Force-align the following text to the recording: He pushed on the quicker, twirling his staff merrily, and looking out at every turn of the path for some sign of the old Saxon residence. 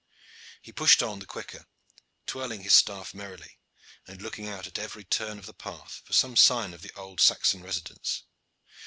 He 0.63 0.71
pushed 0.71 1.03
on 1.03 1.19
the 1.19 1.27
quicker, 1.27 1.67
twirling 2.25 2.63
his 2.63 2.73
staff 2.73 3.13
merrily, 3.13 3.59
and 4.07 4.19
looking 4.19 4.47
out 4.47 4.65
at 4.65 4.79
every 4.79 5.03
turn 5.03 5.37
of 5.37 5.45
the 5.45 5.53
path 5.53 6.01
for 6.03 6.13
some 6.13 6.35
sign 6.35 6.73
of 6.73 6.81
the 6.81 6.89
old 6.95 7.19
Saxon 7.21 7.61
residence. 7.61 8.23